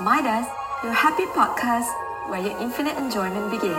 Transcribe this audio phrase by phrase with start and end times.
[0.00, 0.48] Midas,
[0.80, 1.92] your happy podcast
[2.32, 3.76] where your infinite enjoyment begins.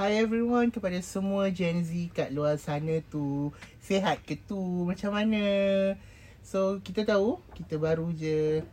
[0.00, 3.52] Hi everyone kepada semua Gen Z kat luar sana tu
[3.84, 4.88] Sihat ke tu?
[4.88, 5.44] Macam mana?
[6.40, 8.64] So kita tahu kita baru je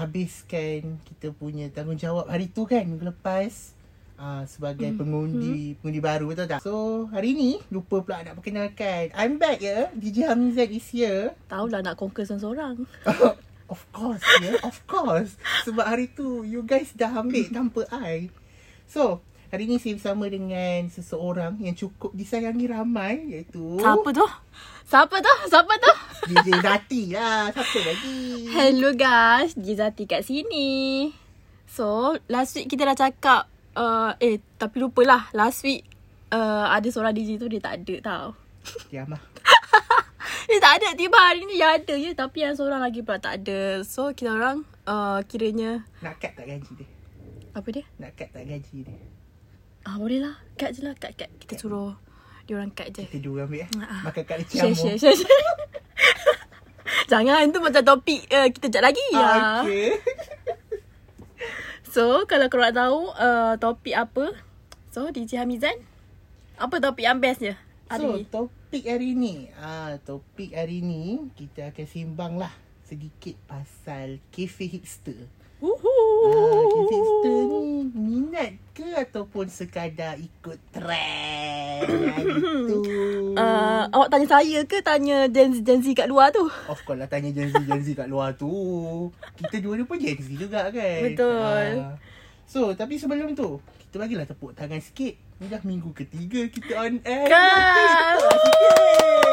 [0.00, 3.76] Habiskan kita punya tanggungjawab hari tu kan minggu lepas.
[4.16, 6.64] Uh, Sebagai pengundi pengundi baru betul tak?
[6.64, 9.12] So hari ni lupa pula nak perkenalkan.
[9.12, 9.92] I'm back ya.
[9.92, 11.36] DJ Hamzat is here.
[11.52, 12.88] Tahulah nak conquer seorang-seorang.
[13.72, 15.36] Of course ya yeah, Of course.
[15.68, 18.32] Sebab hari tu You guys dah ambil tanpa I.
[18.88, 24.22] So Hari ni saya bersama dengan Seseorang yang cukup disayangi ramai Iaitu Siapa tu?
[24.86, 25.34] Siapa tu?
[25.50, 25.92] Siapa tu?
[26.30, 31.10] DJ Zati lah Siapa lagi Hello guys, Gizati kat sini.
[31.66, 35.82] So, last week kita dah cakap uh, eh tapi lupalah last week
[36.30, 38.26] uh, ada seorang DJ tu dia tak ada tau.
[38.86, 39.22] Diam lah
[40.50, 43.42] Dia tak ada tiba hari ni dia ada je tapi yang seorang lagi pula tak
[43.42, 43.82] ada.
[43.82, 46.88] So, kita orang uh, kiranya Nak cut tak gaji dia
[47.50, 47.82] apa dia?
[47.98, 48.98] Nak cut tak gaji dia
[49.82, 50.34] Ah boleh lah.
[50.54, 51.30] Cut je lah, cut cut.
[51.36, 51.96] Kita suruh
[52.44, 53.04] dia orang cut je.
[53.04, 54.02] Kita dua ambil eh Ah.
[54.04, 55.30] Makan kat Share, Ciamo share, share, share.
[57.10, 59.18] Jangan tu macam topik uh, kita jap lagi ya.
[59.18, 59.94] ah, Okay
[61.90, 64.30] So, kalau korang tahu uh, topik apa,
[64.88, 65.74] so DJ Hamizan,
[66.54, 67.50] apa topik yang best je
[67.90, 72.54] hari So topik hari ni ah, Topik hari ni Kita akan simbang lah
[72.86, 75.26] Sedikit pasal Cafe hipster
[75.60, 76.72] Ah, Woohoo.
[76.72, 77.60] cafe hipster ni
[77.92, 81.84] minat ke ataupun sekadar ikut trend
[82.16, 82.32] hari
[82.64, 82.80] tu?
[83.36, 86.48] Uh, awak tanya saya ke tanya Gen Z, Gen Z kat luar tu?
[86.64, 88.48] Of course lah tanya Gen Z, Gen Z kat luar tu.
[89.36, 91.00] Kita dua ni pun Gen Z juga kan?
[91.04, 91.72] Betul.
[91.76, 91.96] Ah.
[92.48, 95.12] so, tapi sebelum tu, kita bagilah tepuk tangan sikit.
[95.40, 97.28] Ni dah minggu ketiga kita on air.
[97.28, 98.16] Kan?
[98.16, 99.29] Tepuk sikit.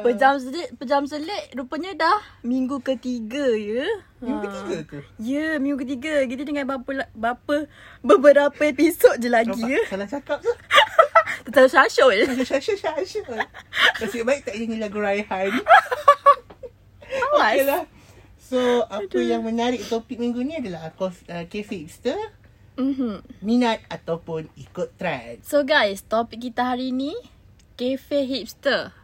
[0.00, 3.86] Pejam selit, pejam selit rupanya dah minggu ketiga ya.
[4.18, 4.50] Minggu Ha.
[4.52, 4.98] ketiga ke?
[5.16, 6.22] Ya, minggu ketiga.
[6.22, 7.54] Kita dengan berapa, la- berapa
[8.00, 9.68] beberapa episod je lagi Nampak?
[9.68, 9.80] ya.
[9.86, 10.52] Salah cakap tu.
[11.48, 12.18] Terlalu syasyul.
[12.42, 13.22] Syasha, syasha.
[13.96, 15.52] Nasib baik tak nyanyi lagu Raihan.
[17.08, 17.40] Awas.
[17.40, 17.82] Okay lah.
[18.38, 21.12] So, apa yang menarik topik minggu ni adalah uh,
[21.44, 22.16] cafe hipster,
[22.74, 23.20] Mhm.
[23.40, 25.42] minat ataupun ikut trend.
[25.42, 27.12] So guys, topik kita hari ni
[27.74, 28.94] cafe hipster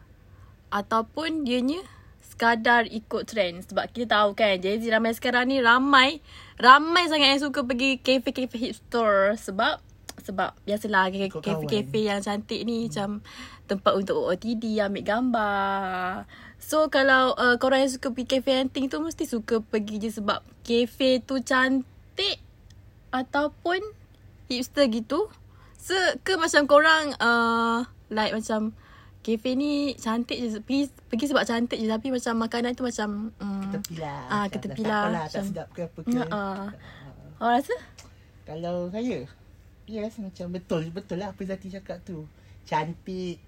[0.74, 1.78] ataupun dianya
[2.18, 6.18] sekadar ikut trend sebab kita tahu kan Gen Z ramai sekarang ni ramai
[6.58, 9.78] ramai sangat yang suka pergi cafe-cafe hipster sebab
[10.24, 13.22] sebab biasalah Ikut cafe-cafe yang cantik ni macam
[13.70, 16.24] tempat untuk OOTD ambil gambar.
[16.56, 20.40] So kalau uh, korang yang suka pergi cafe hunting tu mesti suka pergi je sebab
[20.64, 22.40] cafe tu cantik
[23.12, 23.84] ataupun
[24.48, 25.28] hipster gitu.
[25.76, 28.72] Se ke macam korang uh, like macam
[29.24, 33.70] kafe ni cantik je pergi, pergi sebab cantik je tapi macam makanan tu macam um,
[33.72, 34.20] Tepilah.
[34.28, 35.00] Ah, Tak- ketepi tak lah.
[35.02, 36.12] apalah, tak sedap ke apa ke.
[36.12, 36.68] Ya, ah.
[37.40, 37.76] awak rasa?
[38.44, 39.24] Kalau saya,
[39.84, 40.84] yes macam betul.
[40.88, 42.28] Betul lah apa Zati cakap tu.
[42.62, 43.40] Cantik,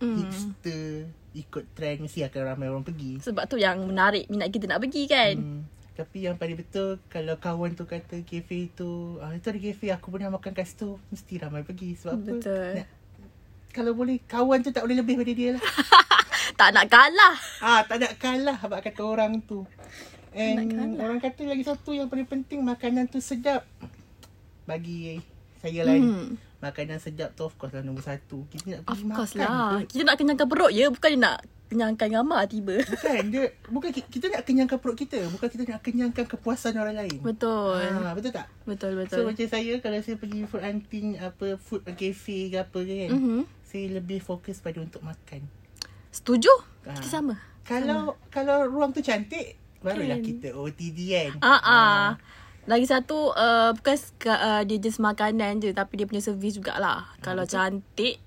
[0.00, 0.16] Hmm.
[0.16, 3.20] hipster, ikut trend mesti akan ramai orang pergi.
[3.20, 5.36] Sebab tu yang menarik minat kita nak pergi kan.
[5.36, 5.62] Hmm.
[5.92, 10.08] Tapi yang paling betul kalau kawan tu kata kafe tu, ah itu ada kafe aku
[10.08, 12.24] pernah makan kat situ, mesti ramai pergi sebab apa?
[12.26, 12.70] Betul.
[12.74, 12.88] Nak,
[13.70, 15.64] kalau boleh kawan tu tak boleh lebih daripada dia lah.
[16.50, 17.34] Tak nak kalah.
[17.60, 19.64] ah, tak nak kalah abang kata orang tu.
[20.30, 23.64] And orang kata lagi satu yang paling penting makanan tu sedap.
[24.64, 25.18] Bagi
[25.58, 26.04] saya lah ni.
[26.04, 26.28] Hmm.
[26.60, 28.44] Makanan sedap tu of course lah nombor satu.
[28.46, 29.70] Kita nak Of pergi course makan lah.
[29.80, 29.88] tu.
[29.90, 32.76] Kita nak kenyangkan perut je bukan nak kenyangkan gambar tiba.
[32.84, 36.96] Bukan dia bukan ki- kita nak kenyangkan perut kita, bukan kita nak kenyangkan kepuasan orang
[36.98, 37.18] lain.
[37.20, 37.78] Betul.
[37.80, 38.50] Ah, betul tak?
[38.64, 39.22] Betul So betul.
[39.24, 43.10] macam saya kalau saya pergi food hunting apa food cafe ke apa ke kan.
[43.14, 43.40] Mhm.
[43.70, 45.46] Saya lebih fokus pada untuk makan.
[46.10, 46.50] Setuju?
[46.82, 46.98] Ah.
[46.98, 47.38] Kita sama.
[47.62, 50.26] Kalau kalau ruang tu cantik barulah Kan.
[50.26, 51.30] kita OTD kan.
[51.38, 52.04] Ah ah.
[52.66, 53.96] Lagi satu uh, bukan
[54.26, 57.06] uh, dia just makanan je tapi dia punya servis jugalah.
[57.22, 58.18] Kalau cantik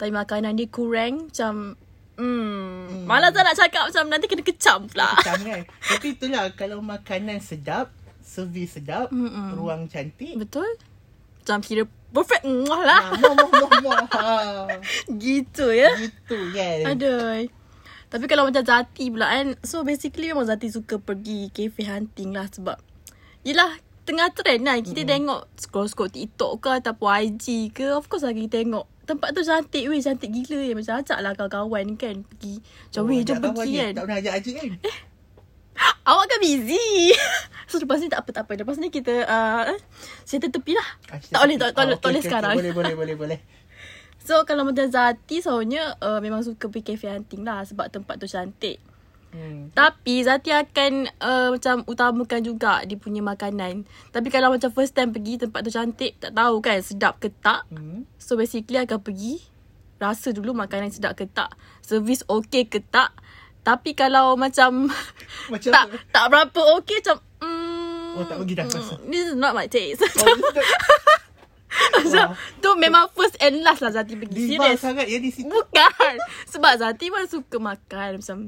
[0.00, 1.76] tapi makanan dia kurang macam
[2.16, 3.04] Hmm.
[3.04, 5.12] Malas tak nak cakap macam nanti kena kecam pula.
[5.12, 5.62] Macam kan.
[5.68, 7.92] Tapi itulah kalau makanan sedap,
[8.24, 9.52] servis sedap, Mm-mm.
[9.52, 10.32] ruang cantik.
[10.40, 10.64] Betul?
[11.44, 13.02] Macam kira perfect muah lah.
[13.08, 14.00] Ah, muah, muah, muah, muah.
[14.14, 14.66] Ah,
[15.22, 15.90] Gitu ya.
[15.98, 16.96] Gitu kan.
[16.96, 17.46] Aduh.
[18.06, 19.58] Tapi kalau macam Zati pula kan.
[19.66, 22.78] So basically memang Zati suka pergi cafe hunting lah sebab.
[23.42, 24.78] Yelah tengah trend lah.
[24.78, 25.10] Kita mm.
[25.10, 27.92] tengok scroll-scroll TikTok ke ataupun IG ke.
[27.92, 28.86] Of course lah kita tengok.
[29.06, 29.98] Tempat tu cantik weh.
[29.98, 30.74] Cantik gila ya.
[30.78, 32.62] Macam ajak lah kawan-kawan kan pergi.
[32.62, 33.92] Macam weh jom ajak pergi kan.
[33.92, 34.70] Tak pernah ajak Ajik kan?
[36.08, 37.12] Awak kan busy.
[37.70, 38.52] so lepas ni tak apa tak apa.
[38.56, 39.74] Lepas ni kita uh,
[40.22, 40.88] settle tepi lah.
[41.10, 42.54] Ah, tak boleh tak, tak, Ah, tak boleh okey, sekarang.
[42.56, 43.40] Boleh, boleh, boleh, boleh.
[44.26, 48.26] So kalau macam Zati sebenarnya uh, memang suka pergi cafe hunting lah sebab tempat tu
[48.26, 48.82] cantik.
[49.30, 49.70] Hmm.
[49.70, 53.86] Tapi Zati akan uh, macam utamakan juga dia punya makanan.
[54.10, 57.70] Tapi kalau macam first time pergi tempat tu cantik, tak tahu kan sedap ke tak.
[57.70, 58.02] Hmm.
[58.18, 59.38] So basically akan pergi
[60.02, 61.54] rasa dulu makanan sedap ke tak.
[61.84, 63.14] Servis okey ke tak.
[63.66, 64.86] Tapi kalau macam
[65.52, 65.96] Macam tak apa?
[66.14, 68.94] tak berapa okey macam mm, Oh, tak pergi dah rasa.
[69.10, 70.00] This is not my taste.
[70.00, 70.40] Oh, is
[71.92, 72.32] Macam
[72.64, 74.56] tu memang first and last lah Zati pergi.
[74.56, 74.80] Diva Serius.
[74.80, 75.52] sangat ya di situ.
[75.52, 76.14] Bukan.
[76.56, 78.38] Sebab Zati pun suka makan macam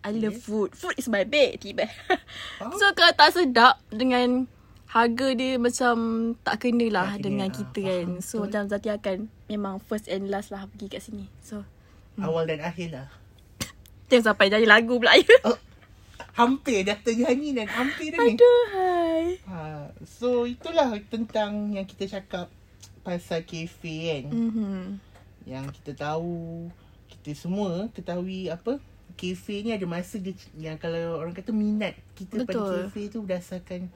[0.00, 0.72] I love food.
[0.72, 1.60] Food is my bed.
[1.60, 1.84] Tiba.
[2.80, 4.48] So kalau tak sedap dengan
[4.88, 5.94] harga dia macam
[6.40, 8.06] tak kena lah Tak kena, dengan ah, kita kan.
[8.24, 8.42] So betul.
[8.48, 9.16] macam Zati akan
[9.52, 11.28] memang first and last lah pergi kat sini.
[11.44, 11.68] So
[12.16, 13.19] Awal dan akhir lah.
[14.10, 15.24] Jangan sampai jadi lagu pula ya.
[15.48, 15.58] Oh,
[16.36, 18.34] hampir dah ternyanyi dan hampir dah ni.
[18.34, 19.24] Aduh hai.
[19.46, 19.60] Ha,
[20.04, 22.50] so itulah tentang yang kita cakap
[23.06, 24.24] pasal kafe kan.
[24.28, 24.82] Mhm.
[25.48, 26.68] Yang kita tahu
[27.10, 28.78] kita semua ketahui apa
[29.18, 32.74] kafe ni ada masa dia yang kalau orang kata minat kita pada Betul.
[32.88, 33.92] kafe tu berdasarkan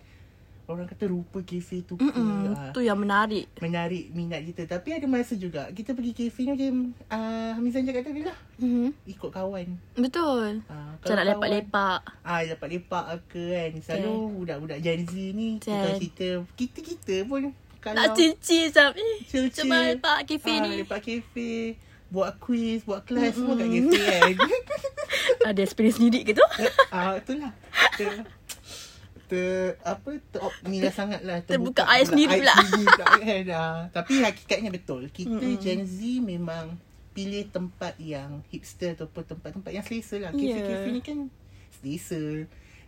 [0.67, 2.51] orang kata rupa kafe tu ke Mm-mm.
[2.51, 3.47] ah, Tu yang menarik.
[3.59, 6.75] menarik minat kita tapi ada masa juga kita pergi kafe ni macam
[7.07, 8.95] uh, Hamizan cakap tadi lah Mhm.
[9.07, 10.63] ikut kawan Betul.
[10.67, 12.01] Ah, Macam nak lepak-lepak.
[12.23, 13.73] Ah, lepak-lepak ke kan.
[13.79, 14.35] Selalu Kan.
[14.37, 15.95] budak-budak Gen Z ni kita Kan.
[15.97, 17.43] cerita kita-kita pun
[17.79, 18.33] kalau Nak macam eh.
[18.41, 20.71] chill-chill, Cuba lepak kafe ah, ni.
[20.81, 21.53] Lepak kafe,
[22.09, 24.35] buat quiz, buat kelas semua kat kafe kan.
[25.51, 26.47] Ada experience sendiri ke tu?
[26.95, 27.53] ah, itulah.
[27.93, 28.25] Ter,
[29.35, 30.41] ter apa ter
[30.71, 32.55] ni lah sangat lah Terbuka air sendiri pula.
[32.55, 33.19] air sendiri pula kan.
[33.55, 35.11] Ah, tapi hakikatnya betul.
[35.11, 35.59] Kita Mm-mm.
[35.59, 36.79] Gen Z memang
[37.11, 40.31] pilih tempat yang hipster ataupun tempat-tempat yang selesa lah.
[40.31, 40.55] Ya.
[40.55, 41.19] Kafe-kafe ni kan
[41.79, 42.23] selesa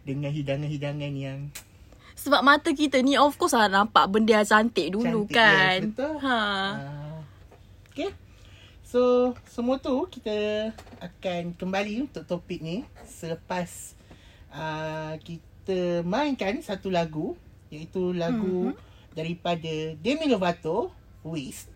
[0.03, 1.39] dengan hidangan-hidangan yang
[2.23, 5.79] Sebab mata kita ni of course lah nampak benda yang cantik dulu Cantik, kan.
[5.79, 6.15] yes, betul.
[6.23, 6.39] Ha.
[6.41, 7.17] Ah,
[7.91, 8.11] okay.
[8.87, 9.01] So,
[9.45, 10.71] semua tu kita
[11.03, 13.93] akan kembali untuk topik ni selepas
[14.49, 15.45] uh, kita
[16.03, 17.35] mainkan satu lagu
[17.69, 18.79] iaitu lagu Mhm.
[19.15, 20.93] daripada Demi Lovato,
[21.25, 21.73] Waste.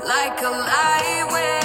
[0.00, 1.59] Like a lightweight,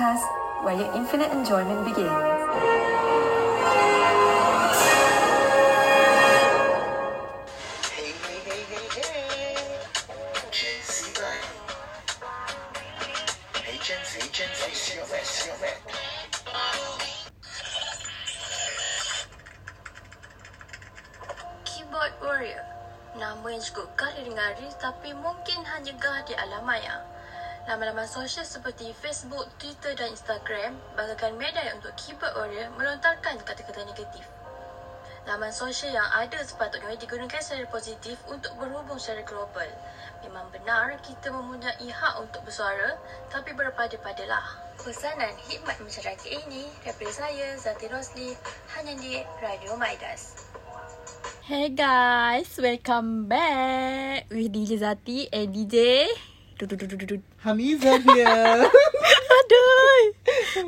[0.00, 2.99] podcast where your infinite enjoyment begins.
[28.30, 34.22] Sosial seperti Facebook, Twitter dan Instagram bagaikan medan untuk keyboard warrior melontarkan kata-kata negatif.
[35.26, 39.66] Laman sosial yang ada sepatutnya digunakan secara positif untuk berhubung secara global.
[40.22, 42.94] Memang benar kita mempunyai hak untuk bersuara
[43.34, 44.62] tapi berpada-padalah.
[44.78, 48.38] Pesanan hikmat masyarakat ini daripada saya Zati Rosli
[48.78, 50.46] hanya di Radio Maidas.
[51.50, 56.29] Hey guys, welcome back with DJ Zati and DJ.
[57.40, 58.68] Hamizah here.
[59.30, 60.00] Aduh.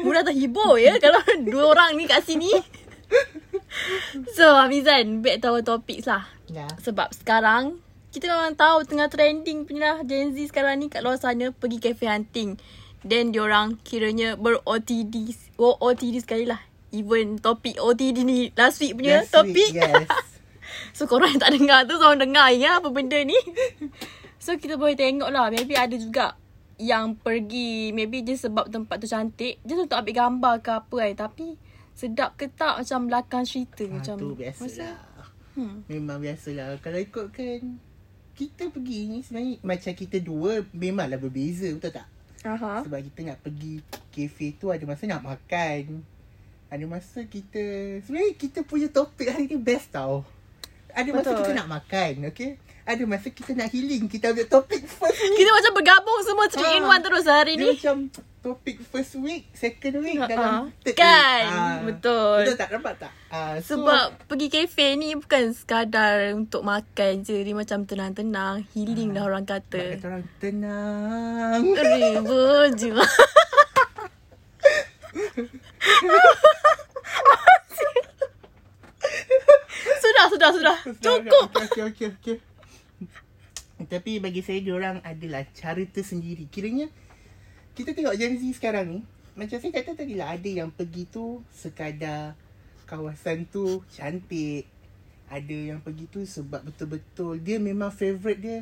[0.00, 2.49] Murah terhibur ya Kalau dua orang ni kat sini.
[4.32, 6.25] So Hamizan Back to our topics lah.
[6.49, 6.64] Ya.
[6.80, 11.20] Sebab sekarang Kita memang tahu Tengah trending punya lah Gen Z sekarang ni Kat luar
[11.20, 12.56] sana Pergi cafe hunting.
[13.04, 16.61] Then diorang Kiranya ber-OTD oh, OTD sekali lah.
[16.92, 20.08] Even topik OTD ni Last week punya Last topik week, yes.
[20.96, 23.37] So korang yang tak dengar tu Korang dengar ya Apa benda ni
[24.42, 26.34] So kita boleh tengok lah Maybe ada juga
[26.75, 31.30] Yang pergi Maybe je sebab tempat tu cantik Just untuk ambil gambar ke apa kan
[31.30, 31.54] Tapi
[31.94, 35.12] Sedap ke tak Macam belakang cerita Ha, Macam tu biasalah.
[35.52, 35.84] Hmm.
[35.84, 36.80] Memang biasalah.
[36.80, 37.76] Kalau ikutkan
[38.32, 42.08] kita pergi ni sebenarnya macam kita dua memanglah berbeza betul tak?
[42.49, 42.80] Aha.
[42.80, 46.00] Sebab kita nak pergi kafe tu ada masa nak makan.
[46.72, 47.61] Ada masa kita
[48.00, 50.25] sebenarnya kita punya topik hari ni best tau.
[50.88, 51.40] Ada masa Betul.
[51.44, 52.56] kita nak makan, okay?
[52.82, 54.10] Ada masa kita nak healing.
[54.10, 55.38] Kita ambil topik first week.
[55.38, 57.96] Kita macam bergabung semua 3 in 1 terus hari Dia ni macam
[58.42, 60.82] topik first week, second week Ha, dalam ha.
[60.82, 61.54] third Kan, week.
[61.54, 62.38] Ah, betul.
[62.42, 62.68] Betul tak?
[62.74, 63.12] Nampak tak?
[63.30, 67.38] Ah, so, Sebab pergi kafe ni bukan sekadar untuk makan je.
[67.38, 68.66] Dia macam tenang-tenang.
[68.74, 70.02] Healing dah orang Kata kata.
[70.02, 71.62] orang tenang.
[71.70, 72.42] Ribu
[72.74, 72.90] je.
[80.02, 80.76] sudah, sudah, sudah.
[80.98, 81.46] Cukup.
[81.52, 82.36] Okey, okey, okey, okey.
[83.86, 86.46] Tapi bagi saya orang adalah cara tersendiri.
[86.48, 86.90] Kiranya
[87.72, 89.00] kita tengok Gen Z sekarang ni,
[89.32, 92.36] macam saya kata tadi lah ada yang pergi tu sekadar
[92.84, 94.68] kawasan tu cantik.
[95.32, 98.58] Ada yang pergi tu sebab betul-betul dia memang favourite dia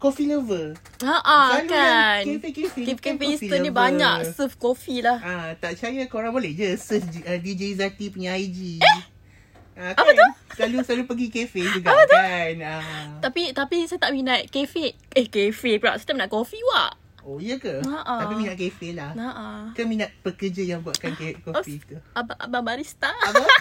[0.00, 0.76] coffee lover.
[1.04, 2.24] Ha ah kan.
[2.24, 5.18] kafe-kafe kan coffee Eastern ni banyak serve kopi lah.
[5.20, 8.80] Ah, tak percaya korang boleh je search uh, DJ Zati punya IG.
[9.76, 10.30] Ah, Apa kan?
[10.56, 12.56] Selalu selalu pergi kafe juga kan.
[12.64, 13.20] Ah.
[13.20, 14.96] Tapi tapi saya tak minat kafe.
[15.12, 15.94] Eh kafe pula.
[15.94, 16.92] Saya tak minat kopi wak.
[17.20, 17.82] Oh, iya ke?
[17.82, 18.22] Ha-ha.
[18.22, 19.12] Tapi minat kafe lah.
[19.12, 19.62] Nah ah.
[19.72, 22.00] Ke minat pekerja yang buatkan kopi tu?
[22.12, 23.12] Abang, abang barista.
[23.12, 23.44] Apa?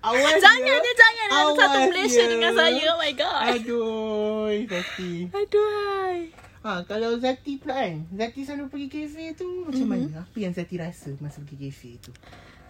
[0.00, 2.84] Awas Jangan dia jangan ada Awas satu Malaysia dengan saya.
[2.88, 3.42] Oh my god.
[3.52, 5.12] Aduh, Zati.
[5.28, 6.16] Aduh.
[6.60, 9.86] Ha, kalau Zati pula kan, Zati selalu pergi kafe tu macam Mhm.
[9.86, 10.24] mana?
[10.24, 12.10] Apa yang Zati rasa masa pergi kafe tu?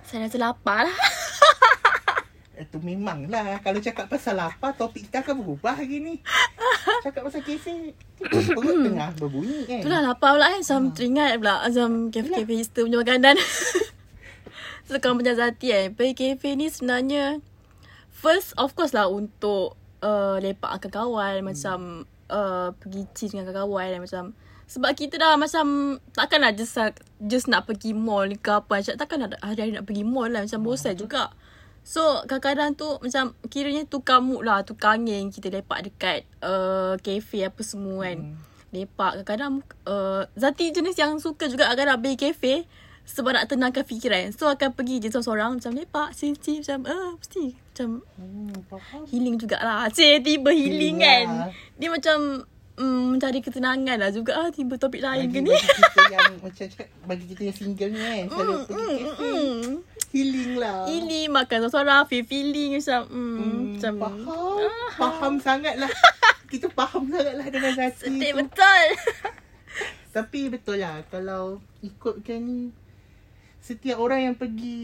[0.03, 0.99] Saya rasa lapar lah.
[2.61, 3.57] Itu memang lah.
[3.64, 6.14] Kalau cakap pasal lapar, topik kita akan berubah hari ni.
[7.05, 7.97] Cakap pasal kafe,
[8.57, 9.81] perut tengah berbunyi kan?
[9.81, 10.61] Itulah lapar pula kan.
[10.61, 11.57] Macam teringat pula.
[11.64, 13.37] Macam kafe-kafe Easter punya makanan.
[14.87, 15.85] so kalau macam Zati kan.
[15.97, 17.40] Pergi kafe ni sebenarnya.
[18.12, 21.35] First of course lah untuk uh, lepak dengan kawan.
[21.40, 24.05] Macam uh, pergi chill dengan kawan.
[24.05, 24.37] Macam
[24.71, 26.79] sebab kita dah macam takkanlah just,
[27.25, 28.85] just nak pergi mall ke apa.
[28.85, 30.45] Macam takkan ada hari-hari nak pergi mall lah.
[30.45, 31.33] Macam bosan juga.
[31.83, 34.63] So kadang-kadang tu macam kiranya tukar mood lah.
[34.63, 38.19] Tukar angin kita lepak dekat uh, kafe apa semua kan.
[38.21, 38.37] Hmm.
[38.71, 42.55] Lepak kadang-kadang uh, Zati jenis yang suka juga kadang pergi kafe
[43.03, 44.31] sebab nak tenangkan fikiran.
[44.31, 49.03] So akan pergi je seorang-seorang macam lepak, chill-chill macam uh, mesti macam Hmm, faham.
[49.05, 49.91] healing jugalah.
[49.91, 51.27] Cik tiba healing, Healing kan.
[51.27, 51.51] lah.
[51.75, 52.17] Dia macam
[52.77, 54.37] mm, mencari ketenangan lah juga.
[54.37, 55.51] Ah, tiba topik lain Bagi, ke ni?
[55.51, 56.67] bagi kita yang macam
[57.05, 59.27] bagi kita yang single ni kan, selalu Mm, pergi mm, kafe.
[59.27, 59.75] mm.
[60.11, 60.85] Healing lah.
[60.85, 64.26] Healing makan seorang-seorang feel feeling macam mm, Hmm, macam faham.
[64.26, 65.90] Ah, Faham sangat lah.
[66.50, 68.38] kita faham sangat lah dengan Zati Sedih tu.
[68.40, 68.85] betul.
[70.17, 71.45] Tapi betul lah kalau
[71.81, 72.61] ikutkan ni
[73.57, 74.81] setiap orang yang pergi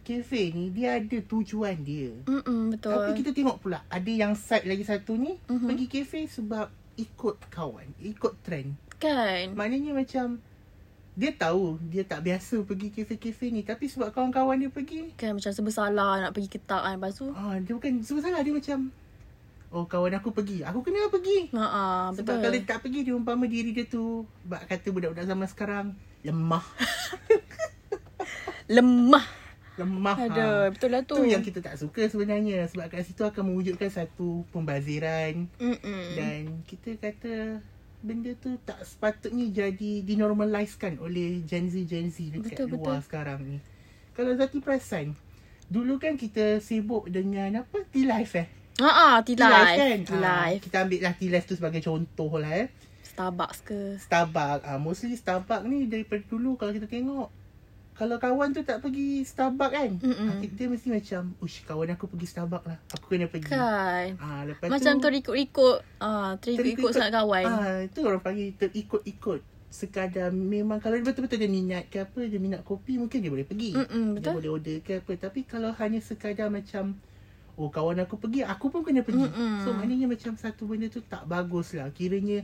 [0.00, 2.10] kafe ni dia ada tujuan dia.
[2.24, 2.90] Mm-mm, betul.
[2.90, 5.46] Tapi kita tengok pula ada yang side lagi satu ni Mhm.
[5.46, 5.68] uh-huh.
[5.68, 6.66] pergi kafe sebab
[6.96, 8.74] ikut kawan, ikut trend.
[8.96, 9.52] kan.
[9.52, 10.40] Maknanya macam
[11.14, 15.50] dia tahu dia tak biasa pergi kafe-kafe ni tapi sebab kawan-kawan dia pergi Kan macam
[15.54, 16.98] serba salah nak pergi ketak kan.
[16.98, 18.90] Lepas tu ah dia bukan sebab salah dia macam
[19.74, 20.62] Oh kawan aku pergi.
[20.62, 21.50] Aku kena pergi.
[21.50, 22.42] Ha ah, Sebab betul.
[22.46, 25.86] kalau dia tak pergi dia umpama diri dia tu bak kata budak-budak zaman sekarang
[26.22, 26.62] lemah.
[28.78, 29.26] lemah.
[29.74, 30.16] Lemah.
[30.30, 31.18] Aduh, betul lah tu.
[31.18, 36.02] Tu yang kita tak suka sebenarnya sebab kat situ akan mewujudkan satu pembaziran Mm-mm.
[36.14, 37.58] dan kita kata
[38.04, 43.06] benda tu tak sepatutnya jadi dinormalizekan oleh Gen Z Gen Z dekat Betul, luar betul.
[43.08, 43.58] sekarang ni.
[44.12, 45.16] Kalau Zati perasan,
[45.72, 47.82] dulu kan kita sibuk dengan apa?
[47.88, 48.46] T-Life eh?
[48.78, 49.74] Ha ah, T-Life.
[49.74, 49.98] kan?
[50.04, 50.60] Ah, T-Life.
[50.68, 52.68] kita ambil lah T-Life tu sebagai contoh lah eh.
[53.02, 53.96] Starbucks ke.
[54.04, 54.62] Starbucks.
[54.68, 57.32] Ah, mostly Starbucks ni daripada dulu kalau kita tengok
[57.94, 60.42] kalau kawan tu tak pergi Starbucks kan, Mm-mm.
[60.42, 62.78] dia mesti macam, ush kawan aku pergi Starbucks lah.
[62.90, 63.54] Aku kena pergi.
[63.54, 64.18] Kan.
[64.18, 65.78] Ah, lepas Macam tu, terikut-ikut.
[65.98, 67.44] Ah, terikut-ikut terikut- sangat kawan.
[67.46, 69.40] Ah, itu orang panggil terikut-ikut.
[69.70, 73.42] Sekadar memang kalau dia betul-betul dia minat ke apa, dia minat kopi, mungkin dia boleh
[73.42, 73.74] pergi.
[73.74, 74.34] Mm-mm, Dia betul.
[74.38, 75.12] boleh order ke apa.
[75.14, 76.98] Tapi kalau hanya sekadar macam,
[77.54, 79.26] oh kawan aku pergi, aku pun kena pergi.
[79.26, 79.62] Mm-mm.
[79.62, 81.90] So maknanya macam satu benda tu tak bagus lah.
[81.90, 82.42] Kiranya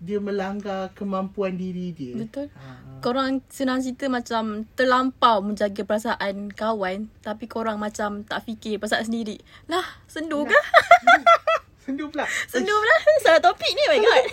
[0.00, 2.16] dia melanggar kemampuan diri dia.
[2.16, 2.48] Betul.
[2.54, 2.80] Ah.
[2.98, 9.36] Korang senang cerita macam terlampau menjaga perasaan kawan tapi korang macam tak fikir perasaan sendiri.
[9.66, 10.56] Lah, sendu ke?
[11.80, 12.22] Sendu pula.
[12.46, 12.96] Sendu pula.
[13.18, 14.24] Salah topik ni, oh my god.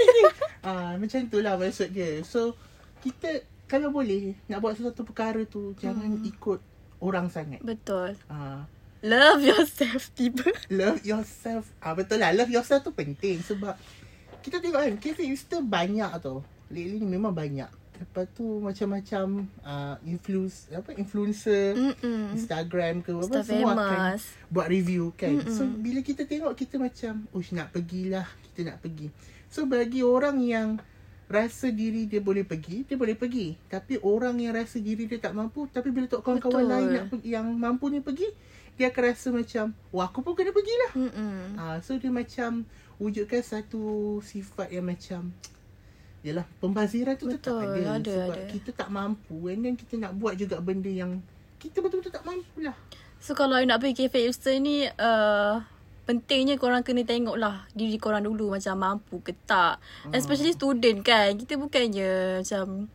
[0.62, 2.19] Ah, macam tu lah maksud dia.
[2.21, 2.53] So,
[3.00, 6.27] kita kalau boleh nak buat sesuatu perkara tu, jangan Hmm.
[6.27, 6.59] ikut
[7.00, 7.59] orang sangat.
[7.59, 8.13] Betul.
[8.27, 8.67] Ah,
[9.00, 10.50] Love yourself, tiba.
[10.67, 11.69] love yourself.
[11.79, 13.77] Ah betul lah, love yourself tu penting sebab
[14.48, 16.39] kita tengok kan, cafe hipster banyak tau.
[16.72, 17.68] Lately ni memang banyak.
[17.98, 22.38] Lepas tu macam-macam uh, influence apa influencer Mm-mm.
[22.38, 24.24] Instagram ke apa Star semua akan famous.
[24.54, 25.34] buat review kan.
[25.34, 25.50] Mm-mm.
[25.50, 29.10] So bila kita tengok kita macam ush nak pergilah, kita nak pergi.
[29.50, 30.77] So bagi orang yang
[31.27, 33.58] rasa diri dia boleh pergi, dia boleh pergi.
[33.68, 36.71] Tapi orang yang rasa diri dia tak mampu, tapi bila tengok kawan-kawan Betul.
[36.71, 38.30] lain nak pergi, yang mampu ni pergi,
[38.78, 40.91] dia akan rasa macam, wah aku pun kena pergilah.
[40.93, 41.38] Mm-mm.
[41.58, 42.62] Ah, so dia macam
[42.97, 45.31] wujudkan satu sifat yang macam
[46.25, 48.51] Yalah, pembaziran tu tetap Betul, ada, ada, sebab ada.
[48.51, 51.21] kita tak mampu and then kita nak buat juga benda yang
[51.62, 52.75] kita betul-betul tak mampu lah.
[53.17, 55.57] So kalau nak pergi cafe hipster ni uh,
[56.07, 59.81] Pentingnya korang kena tengok lah Diri korang dulu macam mampu ke tak
[60.13, 62.88] Especially student kan Kita bukannya macam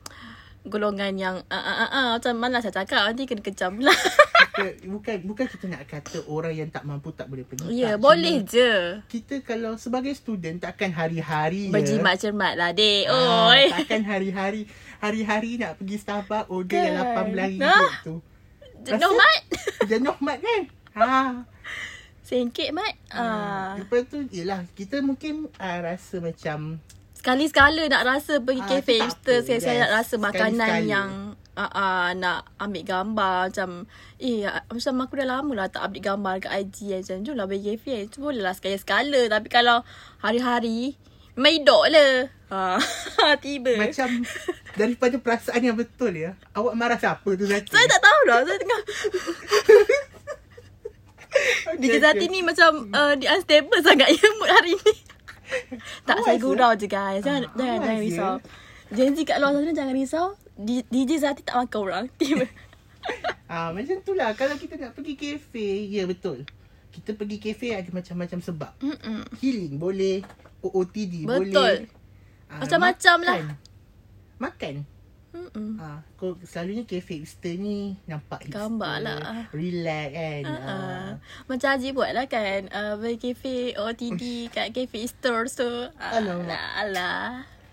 [0.65, 3.93] Golongan yang uh, uh, uh, uh, Macam malas saya cakap Nanti kena kecam lah
[4.53, 7.73] Kita, bukan bukan kita nak kata orang yang tak mampu tak boleh pergi.
[7.73, 13.49] Ya tak, boleh je Kita kalau sebagai student takkan hari-hari Berjimat cermat lah dek Ah,
[13.49, 17.33] Oi takkan hari-hari hari-hari nak pergi Starbucks order yang Kan.
[17.33, 17.93] RM18 Ah.
[18.03, 18.15] tu.
[18.83, 19.41] Jenuh mat
[19.91, 20.63] Jenuh mat kan?
[20.93, 21.07] Ha.
[22.23, 23.17] Sengkit mat Ah.
[23.17, 23.69] ah.
[23.75, 26.77] Lepas tu yelah kita mungkin uh, rasa macam
[27.15, 29.39] Sekali-sekala nak rasa pergi Ah, tu tak hipster.
[29.41, 29.83] Sekali-sekala Yes.
[29.83, 30.91] nak rasa makanan Sekali-sekala.
[30.91, 31.11] yang
[31.55, 33.85] uh, uh, Nak ambil gambar Macam
[34.17, 37.67] Eh macam aku dah lama lah Tak update gambar dekat IG Macam jom lah pergi
[37.73, 39.81] cafe Itu boleh lah sekali-sekala Tapi kalau
[40.19, 40.97] hari-hari
[41.33, 42.13] Memang hidup lah
[42.51, 42.77] ha,
[43.45, 44.09] Tiba macam
[44.73, 46.33] daripada perasaan yang betul ya.
[46.53, 47.69] Awak marah siapa tu Zati?
[47.69, 48.81] Saya tak tahu dah Saya tengah
[51.65, 54.93] Okay, DJ Zati ni macam uh, Dia unstable sangat ya Mood hari ni
[56.05, 56.43] Tak saya ya.
[56.45, 58.05] gurau je guys Jangan, Ah, jangan, jangan ya.
[58.05, 58.35] risau
[58.93, 60.27] Gen Z kat luar sana jangan risau
[60.65, 62.47] DJ Zati tak makan orang Tiba
[63.53, 66.49] Ah macam tu lah kalau kita nak pergi kafe, ya betul.
[66.89, 68.73] Kita pergi kafe ada macam-macam sebab.
[68.81, 69.29] Mm-mm.
[69.45, 70.25] Healing boleh,
[70.65, 71.53] OOTD Betul.
[71.53, 71.77] boleh.
[72.49, 73.37] Ah, Macam-macam lah.
[74.41, 74.75] makan.
[75.33, 75.81] Mm-mm.
[75.81, 78.69] Ah, kau selalunya kafe hipster ni nampak hipster.
[78.69, 79.49] Gambar lah.
[79.53, 80.43] Relax kan.
[80.49, 80.69] Uh-uh.
[80.69, 81.09] Ah.
[81.49, 86.49] Macam Haji buat lah kan uh, Pergi cafe OTD kat cafe store so Alamak.
[86.49, 87.29] Alah alah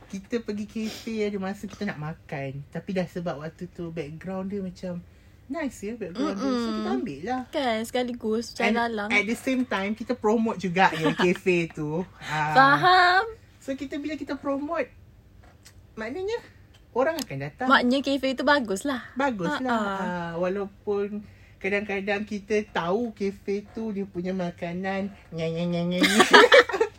[0.10, 2.66] Kita pergi kafe ada masa kita nak makan.
[2.74, 5.06] Tapi dah sebab waktu tu background dia macam
[5.50, 6.46] nice ya background dia.
[6.46, 6.78] So Mm-mm.
[6.78, 7.42] kita ambil lah.
[7.50, 12.06] Kan sekaligus Macam lalang at the same time kita promote juga ya kafe tu.
[12.30, 12.54] Ah.
[12.54, 13.24] Faham
[13.60, 14.90] So kita bila kita promote
[15.94, 16.40] maknanya
[16.96, 17.68] orang akan datang.
[17.68, 19.70] Maknya cafe tu bagus lah Bagus lah.
[19.70, 20.00] Ah, ah.
[20.00, 21.22] Uh, walaupun
[21.60, 26.08] kadang-kadang kita tahu kafe tu dia punya makanan nyeng nyeng nyeng.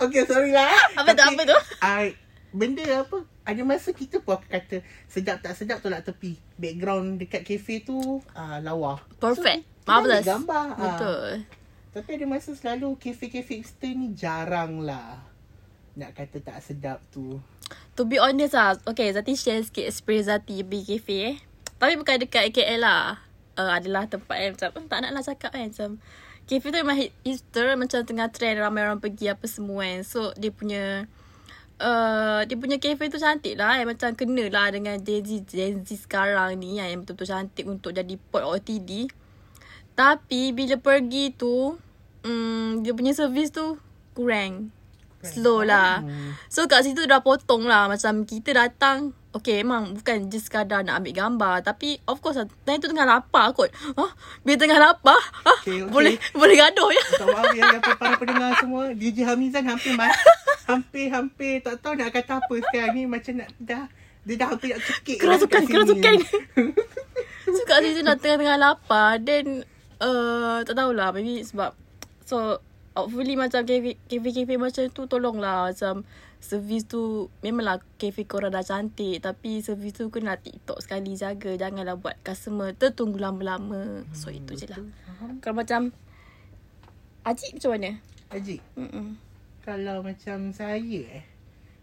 [0.05, 0.69] okay, sorry lah.
[1.01, 1.59] Apa tu, apa tu?
[1.81, 2.07] Uh,
[2.51, 6.39] benda apa, ada masa kita pun akan kata sedap tak sedap tolak tepi.
[6.59, 9.03] Background dekat kafe tu uh, lawa.
[9.19, 10.67] Perfect So, Marvelous gambar.
[10.77, 10.79] ah.
[10.79, 11.29] Betul
[11.91, 15.19] Tapi ada masa selalu kafe-kafe hipster ni jarang lah.
[15.99, 17.43] Nak kata tak sedap tu.
[17.99, 21.37] To be honest lah Okay Zati share sikit Experience Zati pergi cafe eh
[21.79, 23.23] Tapi bukan dekat KL lah
[23.55, 25.91] uh, Adalah tempat yang macam hmm, Tak nak lah cakap kan Macam
[26.51, 30.51] Cafe tu memang hipster Macam tengah trend Ramai orang pergi apa semua kan So dia
[30.51, 31.07] punya
[31.81, 33.89] uh, Dia punya cafe tu cantik lah eh.
[33.89, 37.91] Macam kena lah dengan Gen Z, Gen Z sekarang ni yang Yang betul-betul cantik Untuk
[37.97, 39.09] jadi port OTD
[39.97, 41.81] Tapi bila pergi tu
[42.23, 43.81] um, Dia punya servis tu
[44.13, 44.69] kurang.
[45.21, 46.01] Slow lah.
[46.49, 47.87] So kat situ dah potong lah.
[47.87, 49.13] Macam kita datang.
[49.31, 51.55] Okay emang bukan just sekadar nak ambil gambar.
[51.63, 52.49] Tapi of course lah.
[52.67, 53.71] Time tu tengah lapar kot.
[53.95, 54.11] Hah?
[54.43, 55.21] Bila tengah lapar.
[55.47, 55.59] Hah?
[55.63, 55.93] Okay, okay.
[55.93, 57.05] Boleh boleh gaduh ya.
[57.15, 58.83] Tak maaf ya yang para pendengar semua.
[58.91, 60.17] DJ Hamizan hampir mas,
[60.71, 63.85] hampir hampir tak tahu nak kata apa sekarang ni macam nak dah
[64.21, 65.73] dia dah hampir nak cekik lah Kerasukan, sini.
[65.73, 66.17] kerasukan.
[67.55, 69.19] So kat situ dah tengah-tengah lapar.
[69.23, 69.67] Then
[69.99, 71.11] uh, tak tahulah.
[71.11, 71.75] Maybe sebab.
[72.23, 72.63] So
[73.07, 75.73] hopefully macam kafe- kafe-kafe macam tu tolonglah.
[75.73, 76.05] Macam
[76.41, 79.21] servis tu memanglah kafe korang dah cantik.
[79.25, 81.57] Tapi servis tu kena TikTok sekali jaga.
[81.57, 84.05] Janganlah buat customer tertunggu lama-lama.
[84.13, 84.81] So itu je lah.
[85.41, 85.93] Kalau macam
[87.21, 87.91] Ajik macam mana?
[88.33, 89.21] Haji, Mm-mm.
[89.61, 91.25] kalau macam saya eh.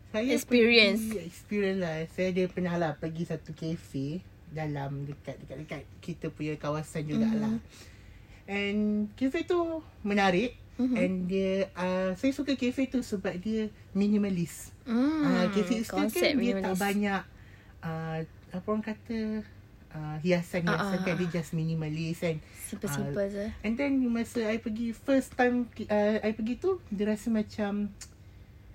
[0.09, 1.13] Saya Experience.
[1.13, 1.95] Pergi, experience lah.
[2.09, 7.53] Saya ada pernah lah pergi satu kafe dalam dekat dekat dekat kita punya kawasan jugalah.
[7.53, 8.49] Mm-hmm.
[8.49, 8.79] And
[9.13, 10.57] kafe tu menarik.
[10.77, 10.97] Mm-hmm.
[10.97, 14.69] And dia uh, saya suka kafe tu sebab dia minimalis.
[14.85, 17.21] Ah, kafe Eastern konsep kan dia tak banyak
[17.81, 18.17] uh,
[18.53, 19.41] apa orang kata
[19.97, 22.37] uh, hiasan-hiasan Ah, ah, kan dia just minimalis kan.
[22.69, 23.45] Simple-simple je.
[23.65, 27.89] And then masa I pergi first time uh, I pergi tu dia rasa macam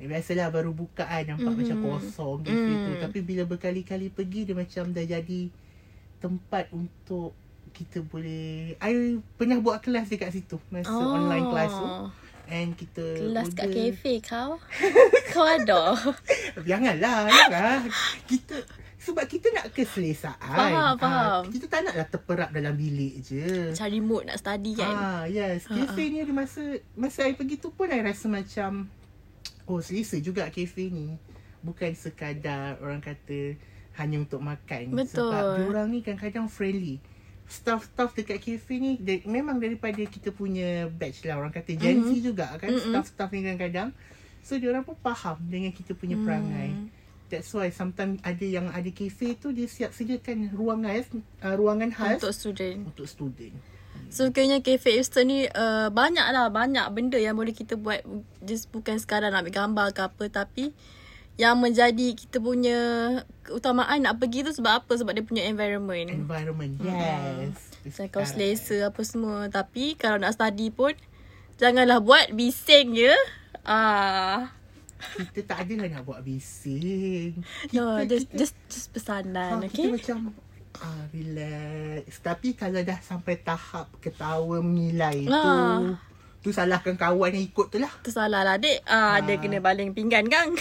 [0.02, 1.58] eh, biasalah baru bukaan nampak mm-hmm.
[1.62, 2.82] macam kosong kafe Mm.
[2.82, 5.42] tu tapi bila berkali-kali pergi dia macam dah jadi
[6.18, 7.34] tempat untuk
[7.72, 8.92] kita boleh I
[9.34, 11.16] pernah buat kelas dekat situ masa oh.
[11.16, 11.88] online class tu
[12.46, 14.50] and kita Kelas kat order- kafe kau?
[15.32, 15.96] kau ada?
[16.60, 17.80] Janganlah, janganlah.
[18.26, 18.60] Kita
[18.98, 20.36] sebab kita nak keselesaan.
[20.38, 21.42] Faham, Ah, faham.
[21.48, 23.72] kita tak naklah terperap dalam bilik je.
[23.72, 24.92] Cari mood nak study kan?
[24.92, 25.64] Ah, yes.
[25.66, 28.86] Kafe ni dia masa masa I pergi tu pun I rasa macam
[29.64, 31.16] oh selesa juga kafe ni.
[31.62, 33.56] Bukan sekadar orang kata
[33.96, 34.92] hanya untuk makan.
[34.92, 35.30] Betul.
[35.30, 37.02] Sebab diorang ni kadang-kadang friendly.
[37.44, 42.08] Staff-staff dekat kafe ni dia, memang daripada kita punya batch lah orang kata Gen Z
[42.08, 42.24] Mm-hmm.
[42.24, 43.90] juga kan staff-staff ni kadang-kadang.
[44.40, 46.24] So diorang pun faham dengan kita punya Mm.
[46.24, 46.70] perangai.
[47.28, 50.92] That's why sometimes ada yang ada kafe tu dia siap sediakan ruangan
[51.40, 52.78] uh, ruangan khas Untuk student.
[52.86, 53.54] untuk student.
[54.08, 58.04] So kayaknya cafe Eastern ni uh, banyak lah banyak benda yang boleh kita buat
[58.40, 60.64] just bukan sekadar nak ambil gambar ke apa tapi
[61.34, 62.78] yang menjadi kita punya
[63.42, 64.92] keutamaan nak pergi tu sebab apa?
[64.92, 66.08] Sebab dia punya environment.
[66.08, 66.72] Environment.
[66.78, 67.56] Yes.
[67.82, 69.48] Macam kau selesa apa semua.
[69.48, 70.92] Tapi kalau nak study pun
[71.56, 73.14] janganlah buat bising je.
[73.62, 74.50] Ah,
[75.14, 77.42] Kita tak adalah nak buat bising.
[77.64, 79.90] Kita, no, just kita, just just pesanan, ha, okay?
[79.90, 80.18] Kita macam
[80.78, 82.06] ah, relax.
[82.18, 85.34] Tapi kalau dah sampai tahap ketawa mengilai Ah.
[85.34, 85.98] tu,
[86.42, 87.90] tu salahkan kawan yang ikut tu lah.
[88.02, 88.82] Tu salah lah adik.
[88.84, 89.38] Ah, ada Ah.
[89.38, 90.50] kena baling pinggan kan?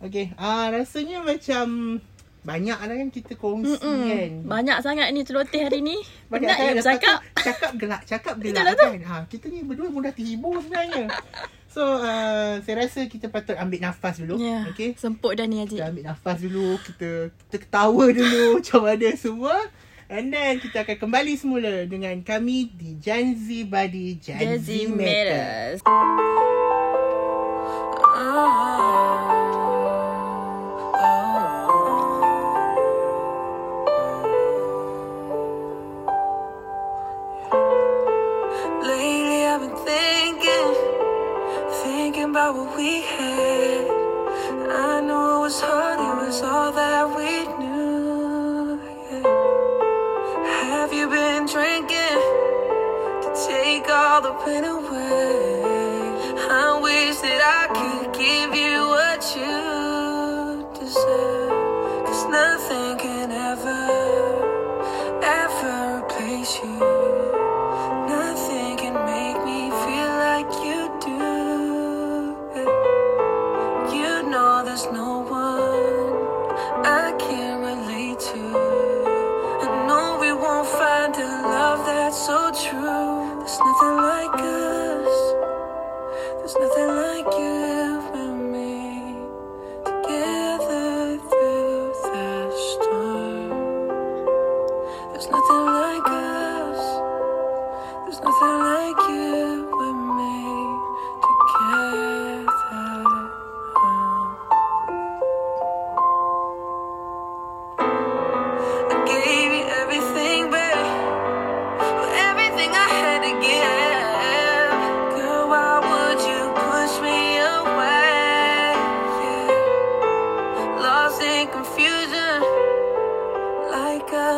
[0.00, 0.32] Okay.
[0.34, 1.98] Ah, rasanya macam
[2.40, 4.00] banyak lah kan kita kongsi Mm-mm.
[4.02, 4.30] kan.
[4.48, 6.00] Banyak sangat ni celoteh hari ni.
[6.32, 7.18] Banyak Penat ya bercakap.
[7.36, 8.88] Cakap gelak Cakap gelak tu.
[8.88, 11.10] kan ha, Kita ni berdua mudah terhibur sebenarnya
[11.66, 14.62] So uh, Saya rasa kita patut ambil nafas dulu Ya.
[14.68, 15.74] Okay Semput dah ni Haji.
[15.74, 17.08] Kita ambil nafas dulu Kita
[17.44, 19.56] kita ketawa dulu Macam mana semua
[20.10, 24.66] And then kita akan kembali semula Dengan kami di Gen Z Body Gen, Gen Z,
[24.66, 25.86] Z Matters Matters.
[38.82, 40.74] Lately I've been thinking,
[41.86, 43.86] thinking about what we had.
[44.74, 47.69] I know it was hard, it was all that we knew.
[51.52, 52.22] Drinking
[53.22, 55.62] to take all the pain away?
[56.48, 58.69] I wish that I could give you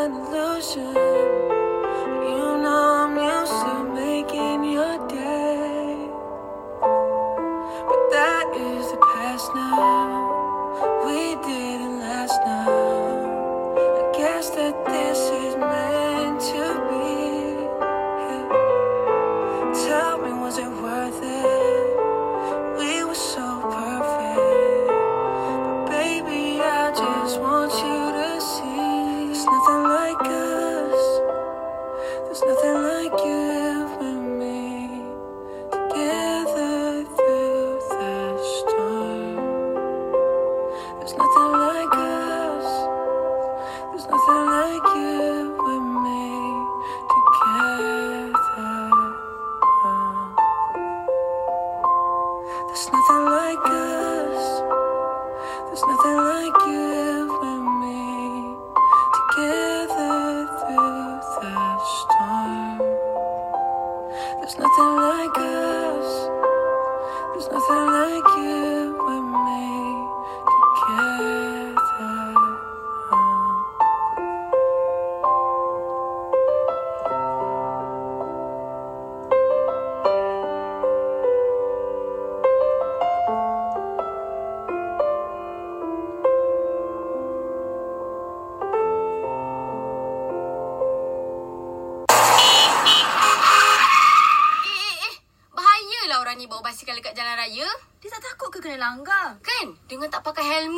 [0.02, 1.11] an illusion.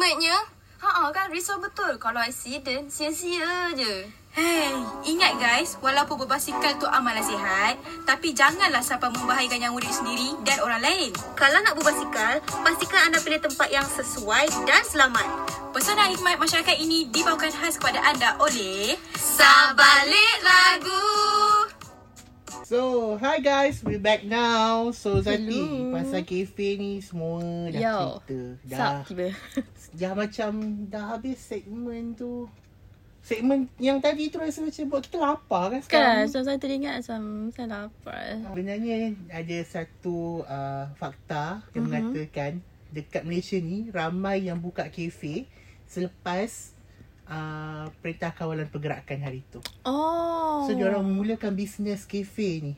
[0.05, 0.37] Pakai helmetnya.
[0.85, 4.05] Ha kan risau betul kalau accident sia-sia je.
[4.35, 4.75] Hey,
[5.07, 10.59] ingat guys, walaupun berbasikal tu amalan sihat, tapi janganlah sampai membahayakan nyawa diri sendiri dan
[10.61, 11.14] orang lain.
[11.38, 15.25] Kalau nak berbasikal, pastikan anda pilih tempat yang sesuai dan selamat.
[15.73, 21.04] Pesona hikmat masyarakat ini dibawakan khas kepada anda oleh Sabalik lagu.
[22.64, 22.81] So,
[23.18, 24.88] hi guys, we back now.
[24.90, 25.92] So, Zati, Hello.
[25.92, 27.98] pasal kafe ni semua dah Yo.
[28.24, 28.38] cerita.
[28.64, 29.29] Dah, tiba.
[30.00, 30.50] dah macam
[30.88, 32.48] dah habis segmen tu.
[33.20, 36.24] Segmen yang tadi tu rasa macam buat kita lapar kan Kan, sekarang.
[36.29, 37.20] so saya teringat macam
[37.53, 38.24] saya lapar.
[38.42, 38.96] Sebenarnya
[39.29, 41.88] ada satu uh, fakta yang Mhm.
[41.90, 42.53] mengatakan
[42.88, 45.48] dekat Malaysia ni ramai yang buka kafe
[45.85, 46.73] selepas
[47.28, 49.60] uh, Perintah Kawalan Pergerakan hari tu.
[49.84, 50.64] Oh.
[50.64, 52.74] So, dia orang memulakan bisnes kafe ni.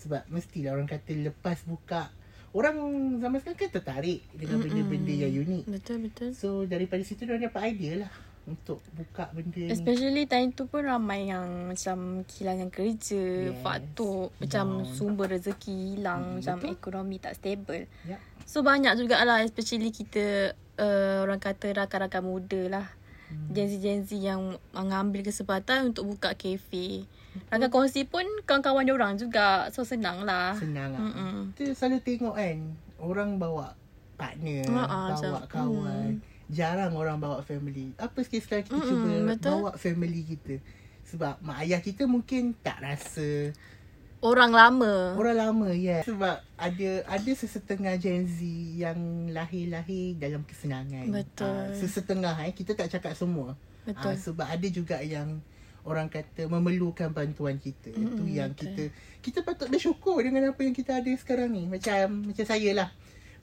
[0.00, 2.12] Sebab mestilah orang kata lepas buka
[2.54, 2.76] orang
[3.18, 4.70] zaman sekarang kan tertarik dengan Mm-mm.
[4.70, 5.64] benda-benda yang unik.
[5.66, 6.30] Betul betul.
[6.38, 8.12] So daripada situ dia dapat idea lah
[8.44, 9.72] untuk buka benda ni.
[9.72, 13.58] Especially time tu pun ramai yang macam kehilangan kerja, Yes.
[13.58, 16.74] faktor macam sumber rezeki hilang, Hmm, macam betul.
[16.76, 17.88] ekonomi tak stable.
[18.06, 18.22] Ya.
[18.44, 22.86] So banyak jugalah especially kita uh, orang kata rakan-rakan muda lah.
[23.30, 23.50] Hmm.
[23.54, 27.08] Gen Z Gen Z yang mengambil kesempatan untuk buka kafe.
[27.50, 29.66] Rakan kongsi pun kawan-kawan orang juga.
[29.74, 30.54] So senang lah.
[30.54, 31.02] Senang lah.
[31.02, 31.56] Mm-mm.
[31.58, 32.58] Kita selalu tengok kan
[33.02, 33.74] orang bawa
[34.14, 36.10] partner, ha, bawa macam, kawan.
[36.46, 37.90] Jarang orang bawa family.
[37.98, 39.50] Apa sekarang kita Mm-mm, cuba betul.
[39.50, 40.62] bawa family kita.
[41.10, 43.50] Sebab mak ayah kita mungkin tak rasa
[44.24, 45.12] Orang lama.
[45.20, 46.00] Orang lama ya.
[46.00, 46.02] Yeah.
[46.08, 48.40] Sebab ada ada sesetengah Gen Z
[48.72, 51.12] yang lahir-lahir dalam kesenangan.
[51.12, 51.44] Betul.
[51.44, 53.52] Ah, sesetengah eh kita tak cakap semua.
[53.84, 54.16] Betul.
[54.16, 55.44] sebab ada juga yang
[55.84, 57.92] orang kata memerlukan bantuan kita.
[57.92, 58.72] Mm, Itu yang betul.
[58.72, 58.82] kita
[59.20, 61.68] kita patut bersyukur dengan apa yang kita ada sekarang ni.
[61.68, 62.88] Macam macam saya lah.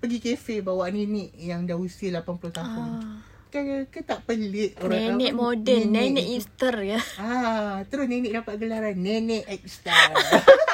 [0.01, 2.89] Pergi kafe bawa nenek yang dah usia 80 tahun.
[3.05, 3.21] Ah.
[3.51, 6.31] Kan ke tak pelik orang Nenek moden, nenek itu.
[6.41, 6.99] hipster ya.
[7.21, 9.93] Ah, terus nenek dapat gelaran nenek extra.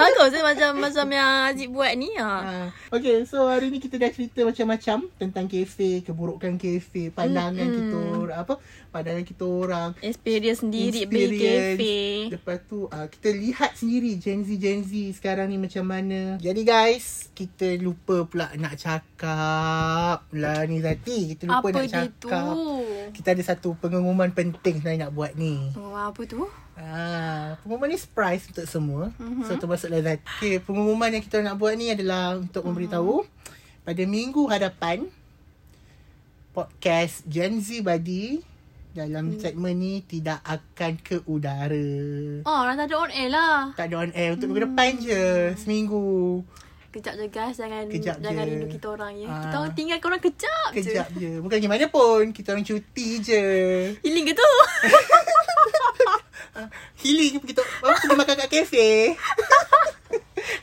[0.00, 2.32] Bagus eh macam macam yang Aziz buat ni ha.
[2.40, 2.54] Ha.
[2.88, 7.76] Okay, so hari ni kita dah cerita macam-macam tentang kafe, keburukan kafe, pandangan Mm-mm.
[7.76, 7.98] kita
[8.30, 8.54] apa,
[8.88, 9.88] pandangan kita orang.
[10.00, 11.98] Experience sendiri pergi kafe.
[12.32, 16.40] Lepas tu uh, kita lihat sendiri Gen Z Gen Z sekarang ni macam mana.
[16.40, 21.36] Jadi guys, kita lupa pula nak cakap lah ni Zati.
[21.36, 22.54] Kita lupa Apa nak cakap.
[22.56, 22.70] tu?
[23.12, 25.74] Kita ada satu pengumuman penting sebenarnya nak buat ni.
[25.76, 26.46] Oh, apa tu?
[26.82, 29.12] Ah, pengumuman ni surprise untuk semua.
[29.12, 29.20] Mhm.
[29.20, 29.44] Mm-hmm.
[29.44, 30.20] So termasuklah Zat.
[30.34, 32.68] Okay, pengumuman yang kita nak buat ni adalah untuk Mhm.
[32.68, 33.14] memberitahu
[33.82, 35.04] pada minggu hadapan
[36.50, 38.40] podcast Gen Z Badi
[38.90, 39.38] dalam Hmm.
[39.38, 41.86] segmen ni tidak akan ke udara.
[42.42, 43.70] Oh, orang tak ada on air lah.
[43.72, 45.02] Tak ada on air untuk minggu depan Hmm.
[45.02, 45.22] je,
[45.56, 46.08] seminggu.
[46.90, 48.50] Kejap je guys, jangan Kejap jangan je.
[48.50, 49.30] rindu kita orang ya.
[49.30, 49.38] Ah.
[49.40, 51.22] Kita orang tinggal korang kejap, Kejap je.
[51.22, 51.30] je.
[51.38, 53.44] Bukan gimana pun, kita orang cuti je.
[54.02, 54.50] Healing ke tu?
[57.00, 58.88] Healing pergi apa Aku pergi makan kat kafe.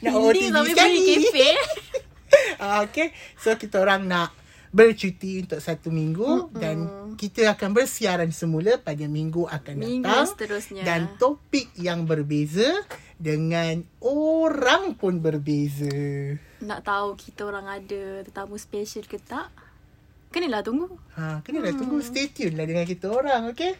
[0.04, 1.00] nak healing sekali.
[1.24, 1.50] kafe.
[2.60, 3.16] Ah, okay.
[3.40, 4.36] So, kita orang nak
[4.78, 6.60] bercuti untuk satu minggu mm-hmm.
[6.60, 6.78] dan
[7.16, 10.84] kita akan bersiaran semula pada minggu akan datang seterusnya.
[10.84, 12.84] dan topik yang berbeza
[13.18, 19.50] dengan orang pun berbeza nak tahu kita orang ada tetamu special ke tak
[20.30, 21.82] kenalah tunggu ha kenalah hmm.
[21.82, 23.80] tunggu stay tune lah dengan kita orang okay?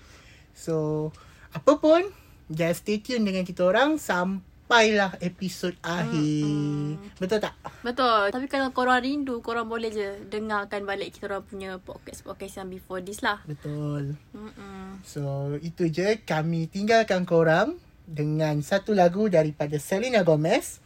[0.58, 1.10] so
[1.54, 2.02] apa pun
[2.48, 7.20] just stay tune dengan kita orang sampailah episod hmm, akhir hmm.
[7.20, 11.70] betul tak betul tapi kalau korang rindu korang boleh je dengarkan balik kita orang punya
[11.80, 17.76] podcast podcast yang before this lah betul hmm so itu je kami tinggalkan korang
[18.08, 20.80] dengan satu lagu daripada Selena Gomez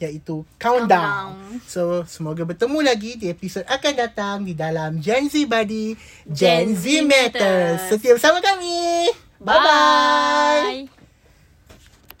[0.00, 1.60] iaitu Countdown.
[1.68, 5.92] So, semoga bertemu lagi di episod akan datang di dalam Gen Z Body,
[6.24, 7.36] Gen, Gen Z, Z Matters.
[7.36, 7.80] Matters.
[7.92, 9.12] Setia bersama kami.
[9.42, 10.88] Bye bye.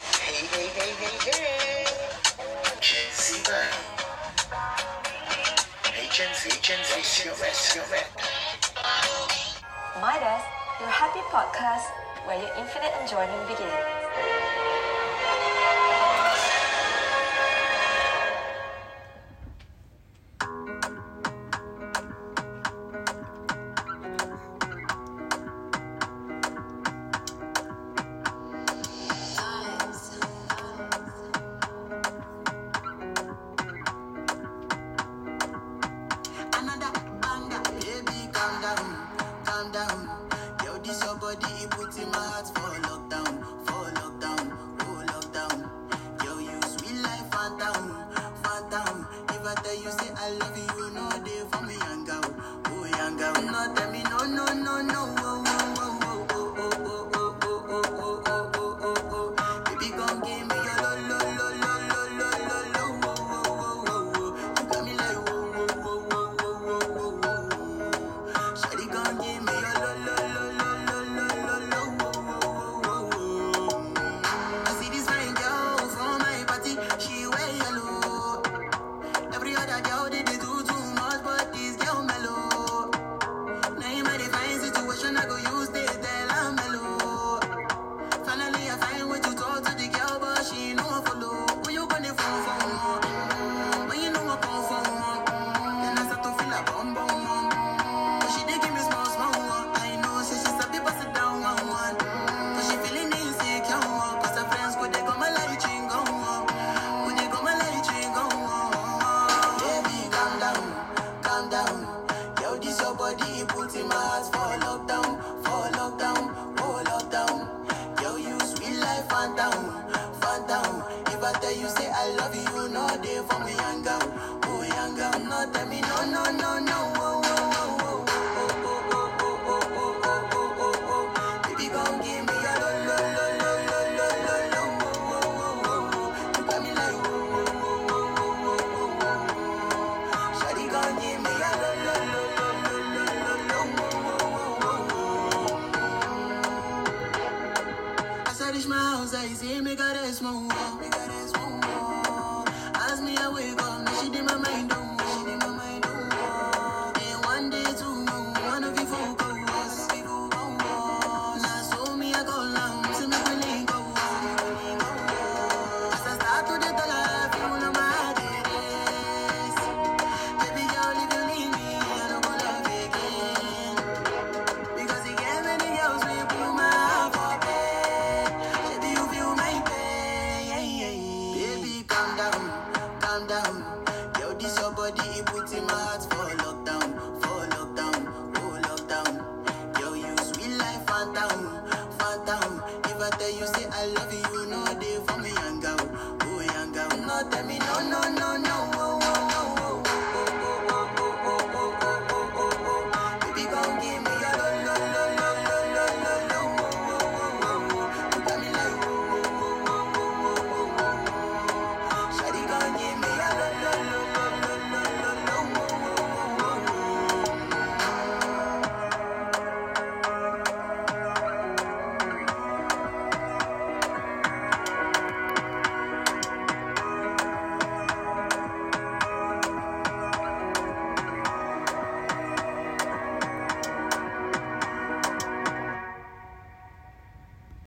[0.00, 1.84] Hey, hey, hey, hey, hey.
[2.80, 3.52] Z Z, Z,
[10.00, 10.44] Midas,
[10.80, 11.92] your happy podcast
[12.26, 14.59] where your infinite enjoyment begins.
[41.70, 42.59] put in my heart